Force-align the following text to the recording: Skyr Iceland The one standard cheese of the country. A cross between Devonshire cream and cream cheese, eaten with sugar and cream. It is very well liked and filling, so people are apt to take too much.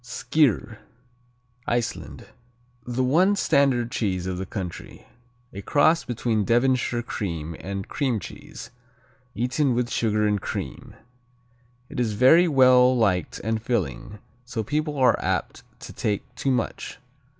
Skyr 0.03 0.79
Iceland 1.67 2.25
The 2.87 3.03
one 3.03 3.35
standard 3.35 3.91
cheese 3.91 4.25
of 4.25 4.39
the 4.39 4.47
country. 4.47 5.05
A 5.53 5.61
cross 5.61 6.05
between 6.05 6.43
Devonshire 6.43 7.03
cream 7.03 7.55
and 7.59 7.87
cream 7.87 8.19
cheese, 8.19 8.71
eaten 9.35 9.75
with 9.75 9.91
sugar 9.91 10.25
and 10.25 10.41
cream. 10.41 10.95
It 11.87 11.99
is 11.99 12.13
very 12.13 12.47
well 12.47 12.97
liked 12.97 13.39
and 13.43 13.61
filling, 13.61 14.17
so 14.43 14.63
people 14.63 14.97
are 14.97 15.23
apt 15.23 15.61
to 15.81 15.93
take 15.93 16.33
too 16.33 16.49
much. 16.49 16.97